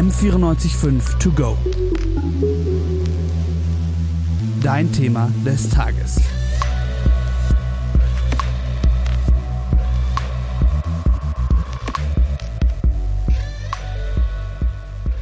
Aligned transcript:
M945 0.00 1.18
To 1.18 1.30
Go. 1.32 1.58
Dein 4.62 4.90
Thema 4.90 5.30
des 5.44 5.68
Tages. 5.68 6.16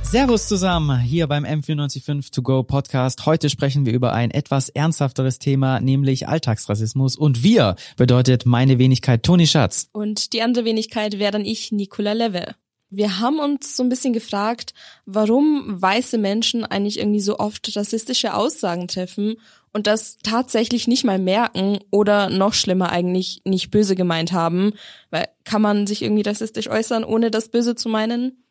Servus 0.02 0.46
zusammen, 0.46 1.00
hier 1.00 1.26
beim 1.26 1.44
M945 1.44 2.30
To 2.30 2.42
Go 2.42 2.62
Podcast. 2.62 3.26
Heute 3.26 3.50
sprechen 3.50 3.84
wir 3.84 3.92
über 3.92 4.12
ein 4.12 4.30
etwas 4.30 4.68
ernsthafteres 4.68 5.40
Thema, 5.40 5.80
nämlich 5.80 6.28
Alltagsrassismus. 6.28 7.16
Und 7.16 7.42
wir 7.42 7.74
bedeutet 7.96 8.46
meine 8.46 8.78
Wenigkeit 8.78 9.24
Toni 9.24 9.48
Schatz. 9.48 9.88
Und 9.92 10.32
die 10.32 10.42
andere 10.42 10.64
Wenigkeit 10.64 11.18
wäre 11.18 11.32
dann 11.32 11.44
ich, 11.44 11.72
Nicola 11.72 12.12
Leve. 12.12 12.54
Wir 12.90 13.18
haben 13.18 13.38
uns 13.38 13.76
so 13.76 13.82
ein 13.82 13.90
bisschen 13.90 14.14
gefragt, 14.14 14.72
warum 15.04 15.80
weiße 15.80 16.16
Menschen 16.16 16.64
eigentlich 16.64 16.98
irgendwie 16.98 17.20
so 17.20 17.38
oft 17.38 17.76
rassistische 17.76 18.34
Aussagen 18.34 18.88
treffen 18.88 19.36
und 19.72 19.86
das 19.86 20.16
tatsächlich 20.22 20.88
nicht 20.88 21.04
mal 21.04 21.18
merken 21.18 21.78
oder 21.90 22.30
noch 22.30 22.54
schlimmer 22.54 22.90
eigentlich 22.90 23.42
nicht 23.44 23.70
böse 23.70 23.94
gemeint 23.94 24.32
haben. 24.32 24.72
Weil 25.10 25.28
kann 25.44 25.60
man 25.60 25.86
sich 25.86 26.02
irgendwie 26.02 26.22
rassistisch 26.22 26.68
äußern, 26.68 27.04
ohne 27.04 27.30
das 27.30 27.50
böse 27.50 27.74
zu 27.74 27.90
meinen? 27.90 28.44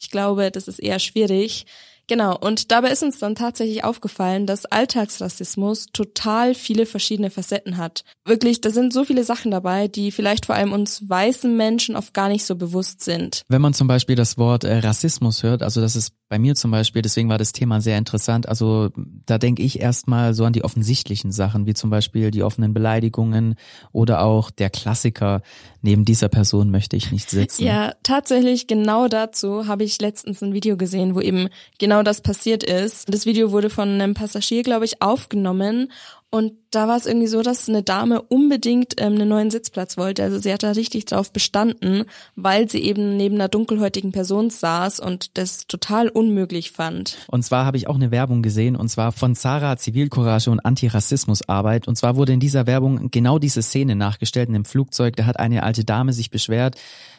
Ich 0.00 0.10
glaube, 0.10 0.50
das 0.50 0.66
ist 0.66 0.80
eher 0.80 0.98
schwierig. 0.98 1.66
Genau, 2.06 2.36
und 2.36 2.70
dabei 2.70 2.90
ist 2.90 3.02
uns 3.02 3.18
dann 3.18 3.34
tatsächlich 3.34 3.84
aufgefallen, 3.84 4.46
dass 4.46 4.66
Alltagsrassismus 4.66 5.86
total 5.92 6.54
viele 6.54 6.86
verschiedene 6.86 7.30
Facetten 7.30 7.76
hat. 7.76 8.04
Wirklich, 8.26 8.60
da 8.60 8.70
sind 8.70 8.92
so 8.92 9.04
viele 9.04 9.24
Sachen 9.24 9.50
dabei, 9.50 9.88
die 9.88 10.10
vielleicht 10.10 10.46
vor 10.46 10.54
allem 10.54 10.72
uns 10.72 11.08
weißen 11.08 11.56
Menschen 11.56 11.96
oft 11.96 12.12
gar 12.12 12.28
nicht 12.28 12.44
so 12.44 12.56
bewusst 12.56 13.02
sind. 13.02 13.42
Wenn 13.48 13.62
man 13.62 13.74
zum 13.74 13.88
Beispiel 13.88 14.16
das 14.16 14.36
Wort 14.36 14.64
äh, 14.64 14.78
Rassismus 14.78 15.42
hört, 15.42 15.62
also 15.62 15.80
das 15.80 15.96
ist 15.96 16.12
bei 16.28 16.38
mir 16.38 16.54
zum 16.54 16.70
Beispiel, 16.70 17.02
deswegen 17.02 17.28
war 17.28 17.38
das 17.38 17.52
Thema 17.52 17.80
sehr 17.80 17.96
interessant. 17.96 18.48
Also 18.48 18.90
da 18.96 19.38
denke 19.38 19.62
ich 19.62 19.80
erstmal 19.80 20.34
so 20.34 20.44
an 20.44 20.52
die 20.52 20.64
offensichtlichen 20.64 21.32
Sachen, 21.32 21.66
wie 21.66 21.74
zum 21.74 21.90
Beispiel 21.90 22.30
die 22.30 22.42
offenen 22.42 22.74
Beleidigungen 22.74 23.54
oder 23.92 24.22
auch 24.22 24.50
der 24.50 24.70
Klassiker, 24.70 25.42
neben 25.84 26.04
dieser 26.04 26.28
Person 26.28 26.70
möchte 26.70 26.96
ich 26.96 27.12
nicht 27.12 27.28
sitzen. 27.30 27.64
Ja, 27.64 27.94
tatsächlich 28.02 28.66
genau 28.66 29.06
dazu 29.06 29.66
habe 29.66 29.84
ich 29.84 30.00
letztens 30.00 30.42
ein 30.42 30.54
Video 30.54 30.76
gesehen, 30.76 31.14
wo 31.14 31.20
eben 31.20 31.48
genau 31.78 32.02
das 32.02 32.22
passiert 32.22 32.64
ist. 32.64 33.12
Das 33.12 33.26
Video 33.26 33.52
wurde 33.52 33.68
von 33.68 33.88
einem 33.90 34.14
Passagier, 34.14 34.62
glaube 34.62 34.86
ich, 34.86 35.02
aufgenommen 35.02 35.92
und 36.34 36.54
da 36.72 36.88
war 36.88 36.96
es 36.96 37.06
irgendwie 37.06 37.28
so, 37.28 37.42
dass 37.42 37.68
eine 37.68 37.84
Dame 37.84 38.20
unbedingt 38.20 38.94
ähm, 38.98 39.14
einen 39.14 39.28
neuen 39.28 39.52
Sitzplatz 39.52 39.96
wollte. 39.96 40.24
Also 40.24 40.40
sie 40.40 40.52
hat 40.52 40.64
da 40.64 40.72
richtig 40.72 41.04
drauf 41.04 41.32
bestanden, 41.32 42.06
weil 42.34 42.68
sie 42.68 42.80
eben 42.80 43.16
neben 43.16 43.36
einer 43.36 43.46
dunkelhäutigen 43.46 44.10
Person 44.10 44.50
saß 44.50 44.98
und 44.98 45.38
das 45.38 45.68
total 45.68 46.08
unmöglich 46.08 46.72
fand. 46.72 47.18
Und 47.28 47.44
zwar 47.44 47.64
habe 47.64 47.76
ich 47.76 47.86
auch 47.86 47.94
eine 47.94 48.10
Werbung 48.10 48.42
gesehen, 48.42 48.74
und 48.74 48.88
zwar 48.88 49.12
von 49.12 49.36
Sarah 49.36 49.76
Zivilcourage 49.76 50.50
und 50.50 50.58
Antirassismusarbeit. 50.58 51.86
Und 51.86 51.94
zwar 51.94 52.16
wurde 52.16 52.32
in 52.32 52.40
dieser 52.40 52.66
Werbung 52.66 53.12
genau 53.12 53.38
diese 53.38 53.62
Szene 53.62 53.94
nachgestellt 53.94 54.48
in 54.48 54.56
einem 54.56 54.64
Flugzeug. 54.64 55.14
Da 55.14 55.26
hat 55.26 55.38
eine 55.38 55.62
alte 55.62 55.84
Dame 55.84 56.12
sich 56.12 56.30
beschwert, 56.30 56.74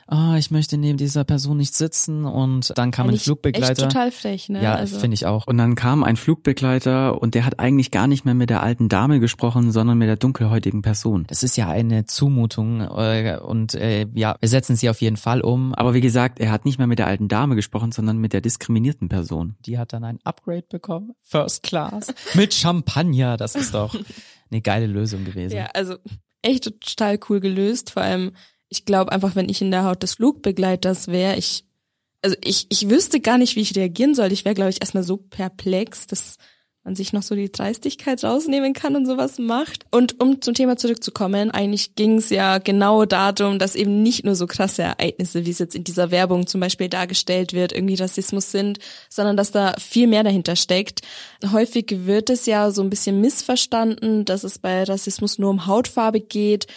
ah, 0.08 0.38
ich 0.38 0.52
möchte 0.52 0.78
neben 0.78 0.98
dieser 0.98 1.24
Person 1.24 1.58
nicht 1.58 1.74
sitzen 1.74 2.26
und 2.26 2.78
dann 2.78 2.92
kam 2.92 3.08
Eigentlich 3.08 3.22
ein 3.22 3.26
Flugbegleiter. 3.26 3.72
Echt 3.72 3.82
total 3.82 4.12
frech, 4.12 4.50
ne? 4.50 4.62
Ja, 4.62 4.76
also. 4.76 5.00
finde 5.00 5.16
ich 5.16 5.26
auch. 5.26 5.48
Und 5.48 5.58
dann 5.58 5.76
kam 5.76 6.04
ein 6.04 6.16
Flugbegleiter 6.16 7.22
und 7.22 7.36
der 7.36 7.46
hat 7.46 7.60
eigentlich 7.60 7.92
gar 7.92 8.08
nicht 8.08 8.26
mehr 8.26 8.34
mit 8.34 8.50
der 8.50 8.62
alten 8.62 8.90
Dame 8.90 9.20
gesprochen, 9.20 9.72
sondern 9.72 9.98
mit 9.98 10.08
der 10.08 10.18
dunkelhäutigen 10.18 10.82
Person. 10.82 11.26
Das 11.28 11.44
ist 11.44 11.58
ja 11.58 11.70
eine 11.70 12.06
Zumutung 12.06 12.82
äh, 12.82 13.40
und 13.42 13.74
äh, 13.76 14.08
ja, 14.14 14.36
wir 14.40 14.50
setzen 14.50 14.76
sie 14.76 14.90
auf 14.90 15.02
jeden 15.02 15.18
Fall 15.18 15.42
um. 15.42 15.74
Aber 15.74 15.94
wie 15.94 16.02
gesagt, 16.02 16.40
er 16.40 16.52
hat 16.52 16.66
nicht 16.66 16.78
mehr 16.78 16.88
mit 16.88 17.00
der 17.00 17.08
alten 17.08 17.28
Dame 17.28 17.56
gesprochen, 17.56 17.92
sondern 17.92 18.18
mit 18.18 18.34
der 18.34 18.42
diskriminierten 18.42 19.10
Person. 19.10 19.56
Die 19.66 19.78
hat 19.78 19.94
dann 19.94 20.04
ein 20.04 20.20
Upgrade 20.24 20.66
bekommen, 20.70 21.14
First 21.22 21.64
Class, 21.64 22.14
mit 22.36 22.54
Champagner. 22.54 23.38
Das 23.38 23.56
ist 23.56 23.74
doch 23.74 23.96
eine 24.52 24.62
geile 24.62 24.88
Lösung 24.88 25.26
gewesen. 25.26 25.56
Ja, 25.56 25.68
also 25.74 25.96
echt 26.42 26.64
total 26.64 27.20
cool 27.30 27.40
gelöst. 27.40 27.92
Vor 27.92 28.04
allem, 28.04 28.32
ich 28.76 28.86
glaube 28.86 29.12
einfach, 29.12 29.36
wenn 29.36 29.50
ich 29.50 29.62
in 29.62 29.72
der 29.72 29.86
Haut 29.86 30.04
des 30.04 30.16
Flugbegleiters 30.16 31.08
wäre, 31.08 31.38
ich, 31.38 31.66
also 32.22 32.36
ich, 32.44 32.68
ich 32.70 32.90
wüsste 32.90 33.20
gar 33.20 33.38
nicht, 33.38 33.56
wie 33.56 33.62
ich 33.62 33.76
reagieren 33.76 34.16
soll. 34.16 34.32
Ich 34.32 34.46
wäre, 34.46 34.56
glaube 34.56 34.72
ich, 34.72 34.82
erstmal 34.82 35.04
so 35.04 35.18
perplex, 35.18 36.08
dass 36.08 36.38
man 36.86 36.96
sich 36.96 37.14
noch 37.14 37.24
so 37.24 37.34
die 37.34 37.52
Dreistigkeit 37.52 38.24
rausnehmen 38.24 38.74
kann 38.74 38.96
und 38.96 39.08
sowas 39.08 39.40
macht. 39.40 39.86
Und 39.90 40.22
um 40.22 40.40
zum 40.42 40.54
Thema 40.54 40.78
zurückzukommen, 40.78 41.50
eigentlich 41.50 41.96
ging 41.96 42.20
es 42.20 42.30
ja 42.30 42.60
genau 42.60 43.06
darum, 43.06 43.58
dass 43.58 43.76
eben 43.76 44.04
nicht 44.04 44.24
nur 44.24 44.36
so 44.36 44.46
krasse 44.46 44.84
Ereignisse, 44.84 45.48
wie 45.48 45.50
es 45.50 45.58
jetzt 45.58 45.74
in 45.76 45.84
dieser 45.84 46.12
Werbung 46.12 46.46
zum 46.46 46.62
Beispiel 46.62 46.88
dargestellt 46.88 47.54
wird, 47.54 47.74
irgendwie 47.74 47.96
Rassismus 47.96 48.52
sind, 48.52 48.78
sondern 49.10 49.36
dass 49.36 49.52
da 49.52 49.74
viel 49.80 50.06
mehr 50.06 50.24
dahinter 50.24 50.56
steckt. 50.56 51.02
Häufig 51.52 52.06
wird 52.06 52.30
es 52.30 52.46
ja 52.46 52.70
so 52.70 52.84
ein 52.84 52.92
bisschen 52.92 53.20
missverstanden, 53.20 54.24
dass 54.24 54.44
es 54.44 54.60
bei 54.60 54.84
Rassismus 54.84 55.40
nur 55.40 55.50
um 55.50 55.66
Hautfarbe 55.66 56.22
geht. 56.22 56.68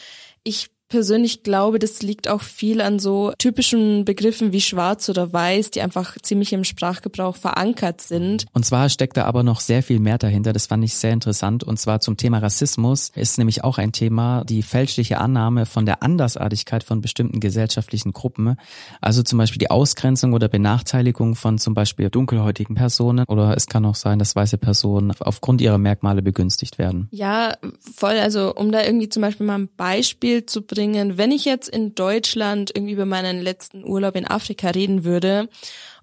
Ich 0.42 0.70
persönlich 0.88 1.42
glaube, 1.42 1.78
das 1.78 2.02
liegt 2.02 2.28
auch 2.28 2.42
viel 2.42 2.80
an 2.80 2.98
so 2.98 3.32
typischen 3.38 4.04
Begriffen 4.04 4.52
wie 4.52 4.60
schwarz 4.60 5.08
oder 5.08 5.32
weiß, 5.32 5.70
die 5.70 5.82
einfach 5.82 6.16
ziemlich 6.22 6.52
im 6.52 6.64
Sprachgebrauch 6.64 7.36
verankert 7.36 8.00
sind. 8.00 8.46
Und 8.52 8.64
zwar 8.64 8.88
steckt 8.88 9.16
da 9.16 9.24
aber 9.24 9.42
noch 9.42 9.60
sehr 9.60 9.82
viel 9.82 10.00
mehr 10.00 10.18
dahinter. 10.18 10.52
Das 10.52 10.66
fand 10.66 10.84
ich 10.84 10.94
sehr 10.94 11.12
interessant. 11.12 11.64
Und 11.64 11.78
zwar 11.78 12.00
zum 12.00 12.16
Thema 12.16 12.38
Rassismus 12.38 13.10
ist 13.14 13.38
nämlich 13.38 13.64
auch 13.64 13.78
ein 13.78 13.92
Thema 13.92 14.44
die 14.44 14.62
fälschliche 14.62 15.18
Annahme 15.18 15.66
von 15.66 15.86
der 15.86 16.02
Andersartigkeit 16.02 16.84
von 16.84 17.00
bestimmten 17.00 17.40
gesellschaftlichen 17.40 18.12
Gruppen. 18.12 18.56
Also 19.00 19.22
zum 19.22 19.38
Beispiel 19.38 19.58
die 19.58 19.70
Ausgrenzung 19.70 20.32
oder 20.32 20.48
Benachteiligung 20.48 21.34
von 21.34 21.58
zum 21.58 21.74
Beispiel 21.74 22.10
dunkelhäutigen 22.10 22.74
Personen 22.74 23.24
oder 23.28 23.56
es 23.56 23.66
kann 23.66 23.84
auch 23.84 23.94
sein, 23.94 24.18
dass 24.18 24.34
weiße 24.34 24.58
Personen 24.58 25.12
aufgrund 25.20 25.60
ihrer 25.60 25.78
Merkmale 25.78 26.22
begünstigt 26.22 26.78
werden. 26.78 27.08
Ja, 27.10 27.56
voll. 27.94 28.18
Also 28.18 28.54
um 28.54 28.72
da 28.72 28.82
irgendwie 28.82 29.08
zum 29.08 29.22
Beispiel 29.22 29.46
mal 29.46 29.58
ein 29.58 29.68
Beispiel 29.76 30.46
zu 30.46 30.62
bringen, 30.62 30.77
wenn 31.18 31.32
ich 31.32 31.44
jetzt 31.44 31.68
in 31.68 31.94
Deutschland 31.94 32.70
irgendwie 32.74 32.94
über 32.94 33.06
meinen 33.06 33.40
letzten 33.42 33.84
Urlaub 33.84 34.16
in 34.16 34.26
Afrika 34.26 34.68
reden 34.70 35.04
würde 35.04 35.48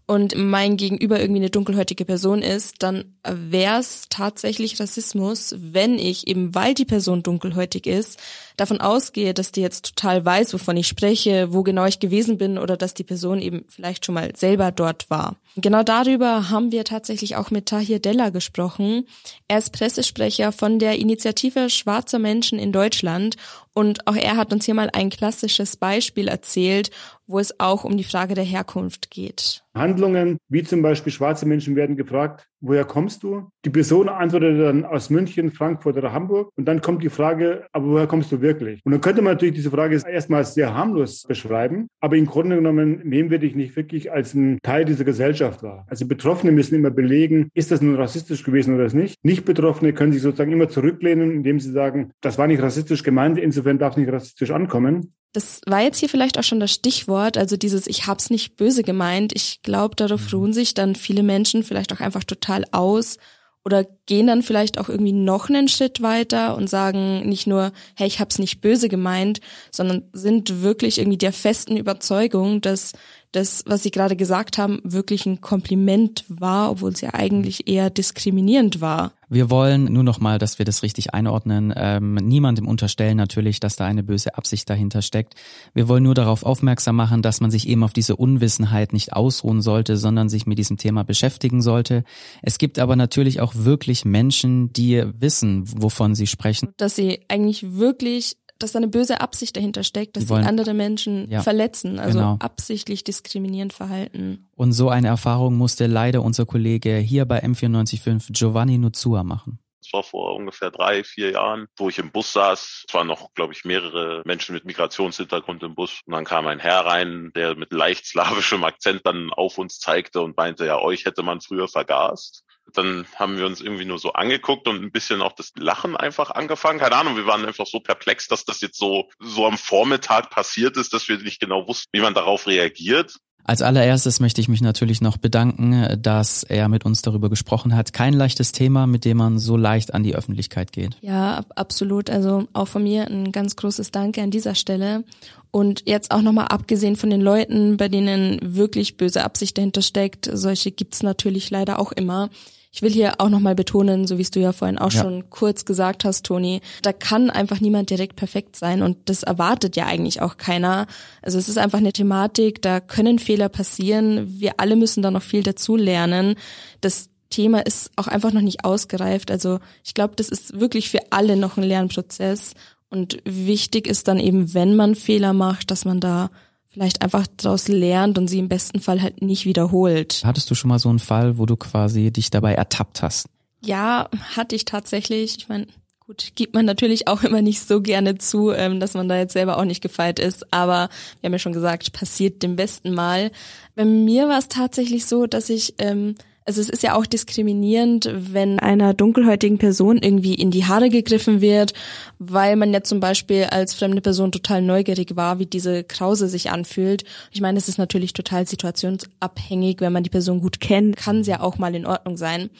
und 0.06 0.36
mein 0.36 0.78
Gegenüber 0.78 1.20
irgendwie 1.20 1.42
eine 1.42 1.50
dunkelhäutige 1.50 2.06
Person 2.06 2.42
ist, 2.42 2.84
dann 2.84 3.16
wäre 3.24 3.80
es 3.80 4.08
tatsächlich 4.10 4.80
Rassismus, 4.80 5.56
wenn 5.58 5.98
ich 5.98 6.28
eben, 6.28 6.54
weil 6.54 6.74
die 6.74 6.86
Person 6.86 7.24
dunkelhäutig 7.24 7.88
ist, 7.88 8.20
davon 8.58 8.82
ausgehe, 8.82 9.34
dass 9.34 9.52
die 9.52 9.62
jetzt 9.62 9.96
total 9.96 10.24
weiß, 10.26 10.54
wovon 10.54 10.78
ich 10.78 10.88
spreche, 10.88 11.54
wo 11.54 11.64
genau 11.64 11.86
ich 11.86 12.00
gewesen 12.00 12.38
bin 12.38 12.58
oder 12.58 12.78
dass 12.78 12.94
die 12.94 13.04
Person 13.04 13.42
eben 13.42 13.66
vielleicht 13.70 14.06
schon 14.06 14.16
mal 14.16 14.36
selber 14.36 14.72
dort 14.72 15.10
war. 15.10 15.36
Genau 15.58 15.84
darüber 15.84 16.50
haben 16.50 16.72
wir 16.72 16.84
tatsächlich 16.84 17.36
auch 17.36 17.52
mit 17.52 17.68
Tahir 17.68 18.00
Della 18.00 18.30
gesprochen. 18.30 19.06
Er 19.48 19.60
ist 19.60 19.72
Pressesprecher 19.72 20.52
von 20.52 20.80
der 20.80 21.00
Initiative 21.00 21.70
Schwarzer 21.70 22.20
Menschen 22.20 22.60
in 22.60 22.72
Deutschland 22.72 23.38
und 23.74 24.08
auch 24.08 24.16
er 24.16 24.38
hat 24.38 24.54
uns 24.54 24.66
hier 24.66 24.74
mal 24.74 24.90
ein 24.94 25.10
klassisches 25.10 25.76
Beispiel 25.76 26.30
erzählt, 26.30 26.92
wo 27.28 27.40
es 27.40 27.60
auch 27.60 27.84
um 27.84 27.98
die 27.98 28.04
Frage 28.04 28.34
der 28.34 28.44
Herkunft 28.44 29.12
geht. 29.12 29.64
Handlungen, 29.74 30.38
wie 30.48 30.64
zum 30.64 30.82
Beispiel 30.82 31.12
schwarze 31.12 31.46
Menschen 31.46 31.76
werden 31.76 31.98
gefragt, 31.98 32.48
woher 32.66 32.86
kommst 32.86 33.24
du? 33.24 33.50
Die 33.64 33.70
Person 33.70 34.10
antwortet 34.10 34.60
dann 34.60 34.86
aus 34.86 35.10
München, 35.10 35.52
Frankfurt 35.52 35.98
oder 35.98 36.12
Hamburg. 36.12 36.52
Und 36.56 36.66
dann 36.66 36.82
kommt 36.82 37.04
die 37.04 37.10
Frage, 37.10 37.66
aber 37.72 37.88
woher 37.88 38.08
kommst 38.08 38.32
du 38.32 38.42
wirklich? 38.42 38.82
Und 38.84 38.92
dann 38.92 39.02
könnte 39.02 39.22
man 39.22 39.34
natürlich 39.34 39.56
diese 39.56 39.72
Frage 39.72 40.02
erstmal 40.08 40.44
sehr 40.46 40.74
harmlos 40.74 41.24
beschreiben. 41.28 41.88
Aber 42.00 42.16
im 42.18 42.26
Grunde 42.26 42.56
genommen 42.56 43.02
nehmen 43.04 43.30
wir 43.30 43.40
dich 43.40 43.56
nicht 43.56 43.76
wirklich 43.76 44.12
als 44.12 44.34
ein 44.34 44.60
Teil 44.62 44.86
dieser 44.86 45.04
Gesellschaft 45.04 45.64
wahr. 45.64 45.86
Also 45.88 46.08
Betroffene 46.08 46.52
müssen 46.52 46.76
immer 46.76 46.92
belegen, 46.92 47.50
ist 47.54 47.72
das 47.72 47.82
nun 47.82 47.96
rassistisch 47.96 48.44
gewesen 48.44 48.76
oder 48.76 48.86
ist 48.86 48.94
nicht. 48.94 49.18
Nicht-Betroffene 49.24 49.94
können 49.94 50.12
sich 50.12 50.22
sozusagen 50.22 50.52
immer 50.52 50.70
zurücklehnen, 50.70 51.32
indem 51.32 51.60
sie 51.60 51.72
sagen, 51.72 52.12
das 52.22 52.38
war 52.38 52.48
nicht 52.48 52.62
rassistisch 52.62 53.04
gemeint, 53.04 53.38
insofern 53.38 53.78
darf 53.78 53.94
es 53.94 53.98
nicht 53.98 54.12
rassistisch 54.12 54.52
ankommen. 54.52 55.14
Das 55.36 55.60
war 55.66 55.82
jetzt 55.82 56.00
hier 56.00 56.08
vielleicht 56.08 56.40
auch 56.40 56.44
schon 56.44 56.62
das 56.62 56.72
Stichwort, 56.72 57.38
also 57.38 57.58
dieses 57.58 57.88
Ich 57.88 58.08
hab's 58.08 58.30
nicht 58.30 58.56
böse 58.56 58.84
gemeint. 58.84 59.34
Ich 59.36 59.62
glaube, 59.64 59.94
darauf 59.98 60.32
ruhen 60.32 60.54
sich 60.54 60.74
dann 60.74 60.96
viele 60.96 61.24
Menschen 61.24 61.66
vielleicht 61.66 61.92
auch 61.92 62.00
einfach 62.00 62.24
total 62.24 62.64
aus 62.72 63.18
oder 63.66 63.86
gehen 64.06 64.28
dann 64.28 64.44
vielleicht 64.44 64.78
auch 64.78 64.90
irgendwie 64.90 65.14
noch 65.14 65.50
einen 65.50 65.68
Schritt 65.68 66.02
weiter 66.02 66.56
und 66.56 66.70
sagen 66.70 67.28
nicht 67.28 67.48
nur, 67.48 67.72
hey, 67.96 68.08
ich 68.08 68.20
hab's 68.20 68.40
nicht 68.40 68.62
böse 68.62 68.90
gemeint, 68.90 69.40
sondern 69.72 70.04
sind 70.14 70.62
wirklich 70.62 71.00
irgendwie 71.00 71.18
der 71.18 71.34
festen 71.34 71.78
Überzeugung, 71.78 72.62
dass 72.62 72.94
das, 73.36 73.64
was 73.66 73.84
Sie 73.84 73.92
gerade 73.92 74.16
gesagt 74.16 74.58
haben, 74.58 74.80
wirklich 74.84 75.26
ein 75.26 75.42
Kompliment 75.42 76.24
war, 76.30 76.72
obwohl 76.72 76.92
es 76.92 77.02
ja 77.02 77.14
eigentlich 77.14 77.68
eher 77.68 77.90
diskriminierend 77.90 78.80
war. 78.80 79.12
Wir 79.28 79.50
wollen 79.50 79.86
nur 79.86 80.04
noch 80.04 80.20
mal, 80.20 80.38
dass 80.38 80.60
wir 80.60 80.66
das 80.66 80.84
richtig 80.84 81.14
einordnen. 81.14 81.74
Ähm, 81.76 82.14
niemandem 82.14 82.68
unterstellen 82.68 83.18
natürlich, 83.18 83.60
dass 83.60 83.76
da 83.76 83.86
eine 83.86 84.04
böse 84.04 84.38
Absicht 84.38 84.70
dahinter 84.70 85.02
steckt. 85.02 85.34
Wir 85.74 85.88
wollen 85.88 86.04
nur 86.04 86.14
darauf 86.14 86.44
aufmerksam 86.44 86.96
machen, 86.96 87.22
dass 87.24 87.42
man 87.42 87.50
sich 87.50 87.68
eben 87.68 87.84
auf 87.84 87.92
diese 87.92 88.16
Unwissenheit 88.16 88.94
nicht 88.94 89.14
ausruhen 89.14 89.62
sollte, 89.62 89.98
sondern 89.98 90.30
sich 90.30 90.46
mit 90.46 90.60
diesem 90.60 90.78
Thema 90.78 91.04
beschäftigen 91.04 91.62
sollte. 91.62 92.04
Es 92.44 92.60
gibt 92.60 92.78
aber 92.78 92.96
natürlich 92.96 93.42
auch 93.42 93.54
wirklich 93.56 93.95
Menschen, 94.04 94.74
die 94.74 95.04
wissen, 95.20 95.64
wovon 95.82 96.16
sie 96.16 96.28
sprechen. 96.28 96.74
Dass 96.78 96.96
sie 96.96 97.22
eigentlich 97.30 97.78
wirklich 97.78 98.36
dass 98.60 98.72
da 98.72 98.80
eine 98.80 98.88
böse 98.88 99.20
Absicht 99.22 99.58
dahinter 99.58 99.84
steckt, 99.84 100.16
dass 100.16 100.28
sie 100.28 100.34
andere 100.34 100.74
Menschen 100.74 101.30
Ja, 101.30 101.42
verletzen, 101.42 102.00
also 102.00 102.20
genau. 102.20 102.38
absichtlich 102.40 103.04
diskriminierend 103.04 103.74
verhalten. 103.74 104.48
Und 104.56 104.72
so 104.72 104.90
eine 104.90 105.08
Erfahrung 105.08 105.56
musste 105.56 105.88
leider 105.88 106.22
unser 106.22 106.46
Kollege 106.46 106.96
hier 106.98 107.26
bei 107.26 107.44
M945 107.44 108.32
Giovanni 108.32 108.78
Nuzua 108.78 109.24
machen. 109.24 109.60
Das 109.86 109.94
war 109.94 110.04
vor 110.04 110.36
ungefähr 110.36 110.72
drei, 110.72 111.04
vihr 111.04 111.32
Jahren, 111.32 111.68
wo 111.78 111.90
ich 111.90 112.00
im 112.00 112.12
Bus 112.12 112.34
saß. 112.34 112.86
Es 112.88 112.94
waren 112.94 113.06
noch, 113.06 113.32
glaube 113.36 113.54
ich, 113.54 113.66
mehrere 113.66 114.24
Menschen 114.26 114.56
mit 114.56 114.66
Migrationshintergrund 114.66 115.62
im 115.62 115.76
Bus. 115.76 116.00
Und 116.06 116.14
dann 116.14 116.26
kam 116.26 116.48
ein 116.48 116.58
Herr 116.58 116.88
rein, 116.88 117.32
der 117.36 117.56
mit 117.56 117.72
leicht 117.72 118.08
slawischem 118.08 118.64
Akzent 118.64 119.02
dann 119.04 119.32
auf 119.32 119.60
uns 119.60 119.78
zeigte 119.78 120.22
und 120.22 120.38
meinte, 120.38 120.66
ja, 120.66 120.80
euch 120.80 121.06
hätte 121.06 121.22
man 121.22 121.40
früher 121.40 121.68
vergast. 121.68 122.45
Dann 122.74 123.08
haben 123.16 123.38
wir 123.38 123.46
uns 123.46 123.62
irgendwie 123.62 123.86
nur 123.86 124.00
so 124.00 124.14
angeguckt 124.14 124.68
und 124.68 124.84
ein 124.84 124.92
bisschen 124.92 125.22
auch 125.22 125.34
das 125.34 125.54
Lachen 125.56 125.96
einfach 125.96 126.32
angefangen. 126.32 126.80
Keine 126.80 126.96
Ahnung, 126.96 127.16
wir 127.16 127.26
waren 127.26 127.46
einfach 127.46 127.68
so 127.68 127.80
perplex, 127.80 128.28
dass 128.28 128.44
das 128.46 128.62
jetzt 128.62 128.78
so, 128.78 129.10
so 129.20 129.46
am 129.46 129.58
Vormittag 129.58 130.30
passiert 130.30 130.78
ist, 130.78 130.94
dass 130.94 131.08
wir 131.08 131.18
nicht 131.18 131.40
genau 131.40 131.68
wussten, 131.68 131.90
wie 131.94 132.02
man 132.02 132.14
darauf 132.14 132.48
reagiert. 132.48 133.18
Als 133.48 133.62
allererstes 133.62 134.20
möchte 134.20 134.42
ich 134.42 134.48
mich 134.50 134.62
natürlich 134.62 135.02
noch 135.02 135.18
bedanken, 135.18 136.00
dass 136.02 136.42
er 136.44 136.68
mit 136.68 136.84
uns 136.84 137.04
darüber 137.04 137.30
gesprochen 137.30 137.76
hat. 137.76 137.94
Kein 137.94 138.14
leichtes 138.16 138.52
Thema, 138.52 138.88
mit 138.88 139.06
dem 139.06 139.18
man 139.18 139.38
so 139.38 139.56
leicht 139.56 139.94
an 139.94 140.02
die 140.02 140.16
Öffentlichkeit 140.16 140.72
geht. 140.72 140.98
Ja, 141.02 141.36
ab- 141.36 141.52
absolut. 141.56 142.10
Also 142.10 142.48
auch 142.54 142.68
von 142.68 142.82
mir 142.84 143.06
ein 143.08 143.32
ganz 143.32 143.56
großes 143.56 143.92
Danke 143.92 144.24
an 144.24 144.32
dieser 144.32 144.56
Stelle. 144.56 145.04
Und 145.52 145.84
jetzt 145.86 146.10
auch 146.10 146.24
nochmal 146.24 146.48
abgesehen 146.48 146.96
von 146.96 147.12
den 147.12 147.22
Leuten, 147.22 147.78
bei 147.78 147.88
denen 147.88 148.40
wirklich 148.42 148.98
böse 148.98 149.24
Absicht 149.24 149.58
dahinter 149.58 149.84
steckt, 149.84 150.28
solche 150.34 150.72
gibt's 150.72 151.04
natürlich 151.04 151.50
leider 151.52 151.78
auch 151.78 151.92
immer. 151.92 152.30
Ich 152.76 152.82
will 152.82 152.92
hier 152.92 153.22
auch 153.22 153.30
nochmal 153.30 153.56
betonen, 153.56 154.06
so 154.06 154.18
wie 154.18 154.22
es 154.22 154.32
du 154.32 154.42
ja 154.42 154.52
vorhin 154.52 154.78
auch 154.78 154.92
Ja. 154.92 155.04
schon 155.04 155.30
kurz 155.30 155.64
gesagt 155.64 156.04
hast, 156.04 156.26
Toni, 156.26 156.60
da 156.82 156.92
kann 156.92 157.30
einfach 157.30 157.62
niemand 157.62 157.90
direkt 157.90 158.18
perfekt 158.18 158.58
sein 158.58 158.82
und 158.82 158.98
das 159.06 159.24
erwartet 159.24 159.78
ja 159.78 159.86
eigentlich 159.86 160.22
auch 160.22 160.36
keiner. 160.36 160.86
Also 161.22 161.38
es 161.38 161.48
ist 161.48 161.58
einfach 161.58 161.78
eine 161.78 161.94
Thematik, 161.94 162.62
da 162.62 162.82
können 162.82 163.18
Fehler 163.18 163.48
passieren. 163.48 164.26
Wir 164.42 164.56
alle 164.58 164.76
müssen 164.76 165.02
da 165.02 165.10
noch 165.10 165.24
viel 165.24 165.42
dazu 165.42 165.78
lernen. 165.78 166.36
Das 166.82 167.08
Thema 167.30 167.66
ist 167.66 167.92
auch 167.96 168.08
einfach 168.08 168.34
noch 168.34 168.42
nicht 168.42 168.66
ausgereift. 168.66 169.32
Also 169.32 169.60
ich 169.86 169.94
glaube, 169.94 170.16
das 170.18 170.28
ist 170.28 170.60
wirklich 170.60 170.90
für 170.90 171.00
alle 171.12 171.38
noch 171.38 171.56
ein 171.56 171.64
Lernprozess. 171.64 172.56
Und 172.90 173.20
wichtig 173.24 173.88
ist 173.88 174.10
dann 174.10 174.20
eben, 174.20 174.54
wenn 174.54 174.76
man 174.76 174.96
Fehler 174.96 175.32
macht, 175.32 175.72
dass 175.72 175.86
man 175.86 176.02
da 176.02 176.30
vielleicht 176.76 177.02
einfach 177.02 177.26
daraus 177.38 177.70
lernt 177.70 178.18
und 178.18 178.28
sie 178.28 178.38
im 178.38 178.50
besten 178.50 178.82
Fall 178.82 179.02
halt 179.02 179.22
nicht 179.22 179.46
wiederholt. 179.46 180.22
Hattest 180.26 180.52
du 180.52 180.56
schon 180.56 180.68
mal 180.68 180.78
so 180.78 180.90
einen 180.90 181.00
Fall, 181.00 181.38
wo 181.38 181.46
du 181.46 181.56
quasi 181.56 182.12
dich 182.12 182.30
dabei 182.32 182.54
ertappt 182.54 183.02
hast? 183.02 183.30
Ja, 183.62 184.10
hatte 184.36 184.58
ich 184.58 184.66
tatsächlich. 184.66 185.38
Ich 185.38 185.48
meine, 185.48 185.68
gut, 186.02 186.34
gibt 186.36 186.54
man 186.54 186.66
natürlich 186.66 187.08
auch 187.08 187.24
immer 187.24 187.42
nicht 187.42 187.66
so 187.66 187.82
gerne 187.82 188.18
zu, 188.18 188.52
ähm, 188.52 188.82
dass 188.82 188.94
man 188.94 189.08
da 189.08 189.18
jetzt 189.18 189.32
selber 189.32 189.58
auch 189.58 189.64
nicht 189.64 189.82
gefeit 189.82 190.20
ist. 190.20 190.52
Aber 190.52 190.90
wir 191.22 191.28
haben 191.30 191.34
ja 191.34 191.40
schon 191.40 191.54
gesagt, 191.54 191.94
passiert 191.94 192.44
dem 192.44 192.58
besten 192.58 192.94
Mal. 192.94 193.32
Bei 193.76 193.86
mir 193.86 194.28
war 194.28 194.38
es 194.38 194.50
tatsächlich 194.50 195.06
so, 195.06 195.28
dass 195.28 195.50
ich, 195.50 195.76
ähm, 195.78 196.16
also 196.46 196.62
es 196.62 196.70
ist 196.70 196.84
ja 196.84 196.96
auch 196.96 197.08
diskriminierend, 197.08 198.08
wenn 198.14 198.60
einer 198.60 198.94
dunkelhäutigen 198.94 199.58
Person 199.58 199.98
irgendwie 199.98 200.36
in 200.36 200.52
die 200.52 200.66
Haare 200.66 200.90
gegriffen 200.90 201.42
wird, 201.42 201.74
weil 202.20 202.56
man 202.56 202.72
ja 202.72 202.84
zum 202.84 203.00
Beispiel 203.00 203.46
als 203.46 203.74
fremde 203.74 204.02
Person 204.02 204.32
total 204.32 204.62
neugierig 204.62 205.16
war, 205.16 205.40
wie 205.40 205.48
diese 205.48 205.84
Krause 205.84 206.28
sich 206.28 206.52
anfühlt. 206.52 207.04
Ich 207.32 207.42
meine, 207.42 207.58
es 207.58 207.68
ist 207.68 207.80
natürlich 207.80 208.14
total 208.14 208.48
situationsabhängig, 208.48 209.82
wenn 209.82 209.92
man 209.92 210.04
die 210.04 210.12
Person 210.12 210.40
gut 210.40 210.60
kennt, 210.60 210.98
kann 210.98 211.22
es 211.22 211.28
ja 211.28 211.40
auch 211.40 211.58
mal 211.58 211.74
in 211.74 211.88
Ordnung 211.88 212.16
sein. 212.16 212.52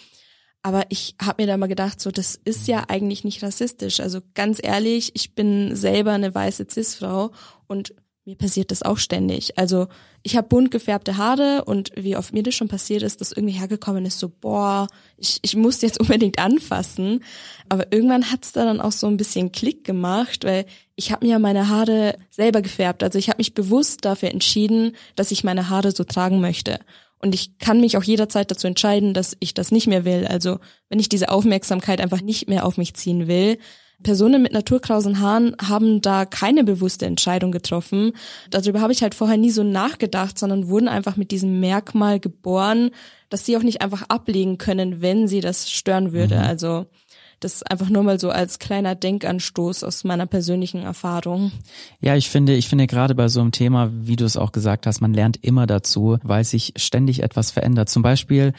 Aber 0.64 0.86
ich 0.90 1.14
habe 1.22 1.44
mir 1.44 1.48
da 1.48 1.58
mal 1.58 1.68
gedacht, 1.68 2.02
so 2.02 2.10
das 2.10 2.40
ist 2.44 2.68
ja 2.68 2.86
eigentlich 2.88 3.24
nicht 3.24 3.44
rassistisch. 3.44 4.00
Also 4.00 4.20
ganz 4.34 4.60
ehrlich, 4.64 5.12
ich 5.14 5.36
bin 5.36 5.76
selber 5.76 6.14
eine 6.14 6.34
weiße 6.34 6.66
Cis-Frau 6.68 7.30
und 7.68 7.94
mir 8.26 8.36
passiert 8.36 8.72
das 8.72 8.82
auch 8.82 8.98
ständig. 8.98 9.58
Also 9.58 9.88
ich 10.24 10.36
habe 10.36 10.48
bunt 10.48 10.72
gefärbte 10.72 11.18
Haare 11.18 11.64
und 11.66 11.92
wie 11.96 12.18
oft 12.18 12.34
mir 12.34 12.42
das 12.42 12.56
schon 12.56 12.68
passiert 12.68 13.04
ist, 13.04 13.22
dass 13.22 13.32
irgendwie 13.32 13.54
hergekommen 13.54 14.04
ist, 14.04 14.18
so 14.18 14.30
boah, 14.30 14.88
ich, 15.18 15.38
ich 15.44 15.56
muss 15.56 15.82
jetzt 15.82 16.00
unbedingt 16.02 16.40
anfassen. 16.40 17.24
Aber 17.70 17.92
irgendwann 17.94 18.32
hat's 18.32 18.52
da 18.52 18.66
dann 18.66 18.82
auch 18.82 18.92
so 18.92 19.06
ein 19.06 19.18
bisschen 19.18 19.52
Klick 19.52 19.84
gemacht, 19.84 20.44
weil 20.44 20.66
ich 20.96 21.12
habe 21.12 21.28
mir 21.28 21.38
meine 21.38 21.70
Haare 21.70 22.18
selber 22.32 22.64
gefärbt. 22.64 23.04
Also 23.04 23.20
ich 23.20 23.30
habe 23.30 23.38
mich 23.38 23.54
bewusst 23.54 24.06
dafür 24.06 24.32
entschieden, 24.32 24.96
dass 25.16 25.30
ich 25.30 25.44
meine 25.44 25.70
Haare 25.70 25.92
so 25.92 26.04
tragen 26.04 26.42
möchte. 26.42 26.80
Und 27.20 27.36
ich 27.36 27.60
kann 27.60 27.80
mich 27.80 27.96
auch 27.96 28.04
jederzeit 28.04 28.50
dazu 28.50 28.66
entscheiden, 28.66 29.14
dass 29.14 29.38
ich 29.40 29.54
das 29.54 29.72
nicht 29.72 29.86
mehr 29.86 30.04
will. 30.04 30.26
Also 30.26 30.60
wenn 30.90 31.00
ich 31.00 31.10
diese 31.10 31.30
Aufmerksamkeit 31.30 32.02
einfach 32.02 32.22
nicht 32.22 32.50
mehr 32.50 32.66
auf 32.66 32.78
mich 32.78 32.96
ziehen 32.96 33.28
will. 33.28 33.60
Personen 34.04 34.42
mit 34.42 34.54
naturkrausen 34.54 35.20
Haaren 35.20 35.56
haben 35.62 36.02
da 36.02 36.26
keine 36.26 36.64
bewusste 36.64 37.06
Entscheidung 37.06 37.52
getroffen. 37.52 38.12
Darüber 38.50 38.82
habe 38.82 38.94
ich 38.94 39.02
halt 39.02 39.16
vorher 39.16 39.38
nie 39.38 39.52
so 39.52 39.64
nachgedacht, 39.64 40.38
sondern 40.38 40.68
wurden 40.68 40.88
einfach 40.88 41.16
mit 41.16 41.32
diesem 41.32 41.60
Merkmal 41.60 42.20
geboren, 42.20 42.92
dass 43.30 43.46
sie 43.46 43.58
auch 43.58 43.64
nicht 43.64 43.82
einfach 43.82 44.04
ablegen 44.10 44.58
können, 44.58 45.02
wenn 45.02 45.28
sie 45.28 45.42
das 45.42 45.72
stören 45.72 46.12
würde. 46.14 46.40
Also 46.40 46.86
das 47.40 47.64
einfach 47.64 47.90
nur 47.90 48.04
mal 48.04 48.20
so 48.20 48.30
als 48.30 48.60
kleiner 48.60 48.96
Denkanstoß 48.96 49.84
aus 49.84 50.04
meiner 50.04 50.26
persönlichen 50.26 50.84
Erfahrung. 50.84 51.52
Ja, 52.00 52.16
ich 52.16 52.30
finde, 52.30 52.56
ich 52.56 52.68
finde 52.68 52.88
gerade 52.88 53.16
bei 53.16 53.28
so 53.28 53.42
einem 53.42 53.52
Thema, 53.52 53.92
wie 53.92 54.16
du 54.16 54.26
es 54.26 54.38
auch 54.38 54.52
gesagt 54.52 54.88
hast, 54.88 55.02
man 55.02 55.14
lernt 55.14 55.44
immer 55.44 55.68
dazu, 55.68 56.18
weil 56.24 56.44
sich 56.44 56.74
ständig 56.78 57.24
etwas 57.24 57.52
verändert. 57.52 57.90
Zum 57.90 58.04
Beispiel, 58.04 58.54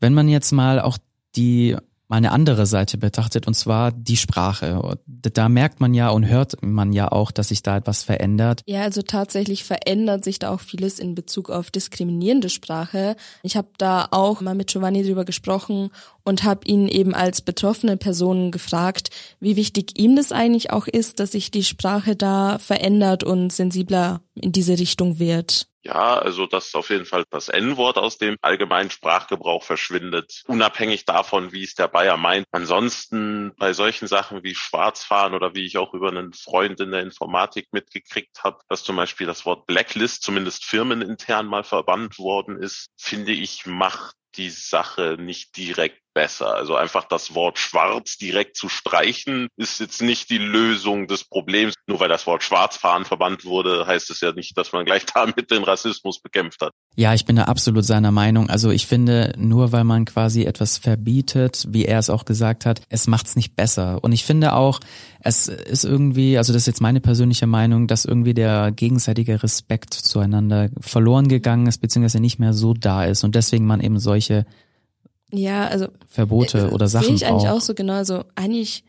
wenn 0.00 0.14
man 0.14 0.28
jetzt 0.28 0.52
mal 0.52 0.80
auch 0.80 0.98
die 1.36 1.76
mal 2.08 2.16
eine 2.16 2.32
andere 2.32 2.66
Seite 2.66 2.98
betrachtet, 2.98 3.46
und 3.46 3.54
zwar 3.54 3.92
die 3.92 4.16
Sprache. 4.16 4.98
Da 5.06 5.48
merkt 5.48 5.80
man 5.80 5.94
ja 5.94 6.08
und 6.08 6.26
hört 6.26 6.62
man 6.62 6.92
ja 6.92 7.12
auch, 7.12 7.30
dass 7.30 7.48
sich 7.48 7.62
da 7.62 7.76
etwas 7.76 8.02
verändert. 8.02 8.62
Ja, 8.66 8.82
also 8.82 9.02
tatsächlich 9.02 9.64
verändert 9.64 10.24
sich 10.24 10.38
da 10.38 10.50
auch 10.50 10.60
vieles 10.60 10.98
in 10.98 11.14
Bezug 11.14 11.50
auf 11.50 11.70
diskriminierende 11.70 12.48
Sprache. 12.48 13.16
Ich 13.42 13.56
habe 13.56 13.68
da 13.78 14.08
auch 14.10 14.40
mal 14.40 14.54
mit 14.54 14.68
Giovanni 14.68 15.02
drüber 15.02 15.24
gesprochen 15.24 15.90
und 16.24 16.44
habe 16.44 16.66
ihn 16.66 16.88
eben 16.88 17.14
als 17.14 17.42
betroffene 17.42 17.96
Person 17.96 18.50
gefragt, 18.50 19.10
wie 19.40 19.56
wichtig 19.56 19.98
ihm 19.98 20.16
das 20.16 20.32
eigentlich 20.32 20.70
auch 20.70 20.86
ist, 20.86 21.20
dass 21.20 21.32
sich 21.32 21.50
die 21.50 21.64
Sprache 21.64 22.16
da 22.16 22.58
verändert 22.58 23.22
und 23.22 23.52
sensibler 23.52 24.22
in 24.34 24.52
diese 24.52 24.78
Richtung 24.78 25.18
wird. 25.18 25.67
Ja, 25.82 26.18
also 26.18 26.46
dass 26.46 26.74
auf 26.74 26.90
jeden 26.90 27.06
Fall 27.06 27.24
das 27.30 27.48
N-Wort 27.48 27.98
aus 27.98 28.18
dem 28.18 28.36
allgemeinen 28.42 28.90
Sprachgebrauch 28.90 29.62
verschwindet, 29.62 30.42
unabhängig 30.46 31.04
davon, 31.04 31.52
wie 31.52 31.62
es 31.62 31.74
der 31.74 31.88
Bayer 31.88 32.16
meint. 32.16 32.46
Ansonsten 32.50 33.54
bei 33.56 33.72
solchen 33.72 34.08
Sachen 34.08 34.42
wie 34.42 34.54
Schwarzfahren 34.56 35.34
oder 35.34 35.54
wie 35.54 35.64
ich 35.64 35.78
auch 35.78 35.94
über 35.94 36.08
einen 36.08 36.32
Freund 36.32 36.80
in 36.80 36.90
der 36.90 37.02
Informatik 37.02 37.68
mitgekriegt 37.72 38.42
habe, 38.42 38.58
dass 38.68 38.82
zum 38.82 38.96
Beispiel 38.96 39.26
das 39.26 39.46
Wort 39.46 39.66
Blacklist 39.66 40.22
zumindest 40.24 40.64
firmenintern 40.64 41.46
mal 41.46 41.64
verbannt 41.64 42.18
worden 42.18 42.60
ist, 42.60 42.88
finde 42.96 43.32
ich, 43.32 43.64
macht 43.64 44.16
die 44.34 44.50
Sache 44.50 45.16
nicht 45.18 45.56
direkt 45.56 46.00
besser. 46.18 46.52
Also 46.52 46.74
einfach 46.74 47.04
das 47.04 47.36
Wort 47.36 47.60
schwarz 47.60 48.16
direkt 48.16 48.56
zu 48.56 48.68
streichen, 48.68 49.46
ist 49.56 49.78
jetzt 49.78 50.02
nicht 50.02 50.30
die 50.30 50.38
Lösung 50.38 51.06
des 51.06 51.22
Problems. 51.22 51.74
Nur 51.86 52.00
weil 52.00 52.08
das 52.08 52.26
Wort 52.26 52.42
Schwarzfahren 52.42 53.04
verbannt 53.04 53.44
wurde, 53.44 53.86
heißt 53.86 54.10
es 54.10 54.20
ja 54.20 54.32
nicht, 54.32 54.58
dass 54.58 54.72
man 54.72 54.84
gleich 54.84 55.06
damit 55.14 55.52
den 55.52 55.62
Rassismus 55.62 56.20
bekämpft 56.20 56.60
hat. 56.60 56.72
Ja, 56.96 57.14
ich 57.14 57.24
bin 57.24 57.36
da 57.36 57.44
absolut 57.44 57.84
seiner 57.84 58.10
Meinung. 58.10 58.50
Also 58.50 58.72
ich 58.72 58.88
finde, 58.88 59.32
nur 59.38 59.70
weil 59.70 59.84
man 59.84 60.06
quasi 60.06 60.42
etwas 60.42 60.76
verbietet, 60.76 61.66
wie 61.68 61.84
er 61.84 62.00
es 62.00 62.10
auch 62.10 62.24
gesagt 62.24 62.66
hat, 62.66 62.80
es 62.88 63.06
macht's 63.06 63.36
nicht 63.36 63.54
besser. 63.54 64.02
Und 64.02 64.10
ich 64.10 64.24
finde 64.24 64.54
auch, 64.54 64.80
es 65.20 65.46
ist 65.46 65.84
irgendwie, 65.84 66.36
also 66.36 66.52
das 66.52 66.62
ist 66.62 66.66
jetzt 66.66 66.80
meine 66.80 67.00
persönliche 67.00 67.46
Meinung, 67.46 67.86
dass 67.86 68.04
irgendwie 68.04 68.34
der 68.34 68.72
gegenseitige 68.72 69.40
Respekt 69.44 69.94
zueinander 69.94 70.70
verloren 70.80 71.28
gegangen 71.28 71.68
ist, 71.68 71.78
beziehungsweise 71.78 72.18
nicht 72.18 72.40
mehr 72.40 72.54
so 72.54 72.74
da 72.74 73.04
ist. 73.04 73.22
Und 73.22 73.36
deswegen 73.36 73.66
man 73.66 73.80
eben 73.80 74.00
solche 74.00 74.46
Ja, 75.32 75.66
also 75.66 75.88
Verbote 76.06 76.68
Äh, 76.70 76.74
oder 76.74 76.88
Sachen 76.88 77.06
Sehe 77.06 77.14
ich 77.14 77.26
eigentlich 77.26 77.44
braucht. 77.44 77.56
auch 77.56 77.60
so 77.60 77.74
genau. 77.74 77.94
Also 77.94 78.24
eigentlich, 78.34 78.84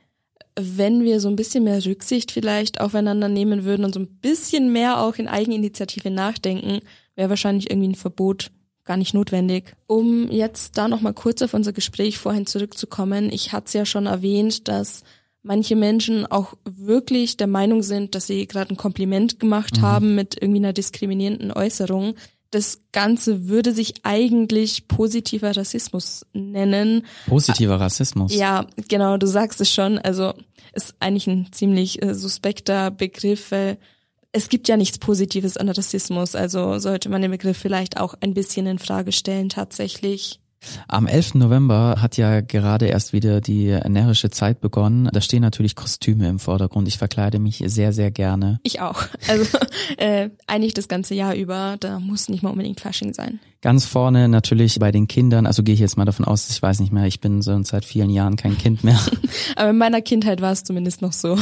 wenn 0.57 1.03
wir 1.03 1.19
so 1.19 1.27
ein 1.29 1.35
bisschen 1.35 1.63
mehr 1.63 1.83
Rücksicht 1.85 2.31
vielleicht 2.31 2.79
aufeinander 2.81 3.27
nehmen 3.27 3.63
würden 3.65 3.85
und 3.85 3.93
so 3.93 3.99
ein 3.99 4.07
bisschen 4.07 4.71
mehr 4.71 5.01
auch 5.01 5.15
in 5.15 5.27
Eigeninitiative 5.27 6.09
nachdenken, 6.09 6.79
wäre 7.15 7.29
wahrscheinlich 7.29 7.69
irgendwie 7.69 7.89
ein 7.89 7.95
Verbot 7.95 8.51
gar 8.85 8.97
nicht 8.97 9.13
notwendig. 9.13 9.75
Um 9.87 10.31
jetzt 10.31 10.77
da 10.77 10.87
nochmal 10.87 11.13
kurz 11.13 11.41
auf 11.41 11.53
unser 11.53 11.73
Gespräch 11.73 12.17
vorhin 12.17 12.47
zurückzukommen, 12.47 13.31
ich 13.31 13.53
hatte 13.53 13.67
es 13.67 13.73
ja 13.73 13.85
schon 13.85 14.07
erwähnt, 14.07 14.67
dass 14.67 15.03
manche 15.43 15.75
Menschen 15.75 16.25
auch 16.25 16.55
wirklich 16.65 17.37
der 17.37 17.47
Meinung 17.47 17.83
sind, 17.83 18.15
dass 18.15 18.27
sie 18.27 18.47
gerade 18.47 18.73
ein 18.73 18.77
Kompliment 18.77 19.39
gemacht 19.39 19.81
haben 19.81 20.15
mit 20.15 20.35
irgendwie 20.41 20.59
einer 20.59 20.73
diskriminierenden 20.73 21.51
Äußerung. 21.51 22.15
Das 22.51 22.79
Ganze 22.91 23.47
würde 23.47 23.73
sich 23.73 23.93
eigentlich 24.03 24.87
positiver 24.87 25.55
Rassismus 25.55 26.25
nennen. 26.33 27.05
Positiver 27.27 27.79
Rassismus. 27.79 28.33
Ja, 28.33 28.65
genau, 28.87 29.17
du 29.17 29.27
sagst 29.27 29.61
es 29.61 29.71
schon. 29.71 29.99
Also 29.99 30.33
ist 30.73 30.95
eigentlich 30.99 31.27
ein 31.27 31.51
ziemlich 31.51 32.01
äh, 32.01 32.15
suspekter 32.15 32.91
Begriff, 32.91 33.51
weil 33.51 33.77
es 34.31 34.49
gibt 34.49 34.67
ja 34.67 34.77
nichts 34.77 34.99
Positives 34.99 35.57
an 35.57 35.69
Rassismus. 35.69 36.35
Also 36.35 36.79
sollte 36.79 37.09
man 37.09 37.21
den 37.21 37.31
Begriff 37.31 37.57
vielleicht 37.57 37.99
auch 37.99 38.15
ein 38.21 38.33
bisschen 38.33 38.67
in 38.67 38.79
Frage 38.79 39.11
stellen 39.11 39.49
tatsächlich. 39.49 40.39
Am 40.87 41.07
11. 41.07 41.35
November 41.35 42.01
hat 42.01 42.17
ja 42.17 42.41
gerade 42.41 42.87
erst 42.87 43.13
wieder 43.13 43.41
die 43.41 43.77
närrische 43.87 44.29
Zeit 44.29 44.61
begonnen. 44.61 45.09
Da 45.11 45.21
stehen 45.21 45.41
natürlich 45.41 45.75
Kostüme 45.75 46.27
im 46.27 46.39
Vordergrund. 46.39 46.87
Ich 46.87 46.97
verkleide 46.97 47.39
mich 47.39 47.63
sehr, 47.65 47.93
sehr 47.93 48.11
gerne. 48.11 48.59
Ich 48.63 48.81
auch. 48.81 49.03
Also 49.27 49.57
äh, 49.97 50.29
eigentlich 50.47 50.73
das 50.73 50.87
ganze 50.87 51.15
Jahr 51.15 51.35
über. 51.35 51.77
Da 51.79 51.99
muss 51.99 52.29
nicht 52.29 52.43
mal 52.43 52.51
unbedingt 52.51 52.79
Fasching 52.79 53.13
sein. 53.13 53.39
Ganz 53.61 53.83
vorne 53.83 54.29
natürlich 54.29 54.79
bei 54.79 54.89
den 54.89 55.09
Kindern, 55.09 55.45
also 55.45 55.63
gehe 55.63 55.73
ich 55.73 55.81
jetzt 55.81 55.97
mal 55.97 56.05
davon 56.05 56.23
aus, 56.23 56.49
ich 56.49 56.61
weiß 56.61 56.79
nicht 56.79 56.93
mehr, 56.93 57.03
ich 57.07 57.19
bin 57.19 57.41
so 57.41 57.61
seit 57.63 57.83
vielen 57.83 58.09
Jahren 58.09 58.37
kein 58.37 58.57
Kind 58.57 58.85
mehr. 58.85 58.97
Aber 59.57 59.71
in 59.71 59.77
meiner 59.77 60.01
Kindheit 60.01 60.39
war 60.39 60.53
es 60.53 60.63
zumindest 60.63 61.01
noch 61.01 61.11
so. 61.11 61.37